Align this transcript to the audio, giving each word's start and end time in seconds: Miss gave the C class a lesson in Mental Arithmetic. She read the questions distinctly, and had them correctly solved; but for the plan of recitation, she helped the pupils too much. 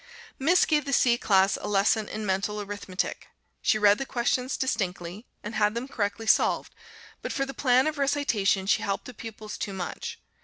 Miss 0.39 0.65
gave 0.65 0.85
the 0.85 0.93
C 0.93 1.15
class 1.15 1.59
a 1.61 1.67
lesson 1.67 2.09
in 2.09 2.25
Mental 2.25 2.59
Arithmetic. 2.59 3.27
She 3.61 3.77
read 3.77 3.99
the 3.99 4.05
questions 4.07 4.57
distinctly, 4.57 5.27
and 5.43 5.53
had 5.53 5.75
them 5.75 5.87
correctly 5.87 6.25
solved; 6.25 6.73
but 7.21 7.31
for 7.31 7.45
the 7.45 7.53
plan 7.53 7.85
of 7.85 7.99
recitation, 7.99 8.65
she 8.65 8.81
helped 8.81 9.05
the 9.05 9.13
pupils 9.13 9.59
too 9.59 9.73
much. 9.73 10.19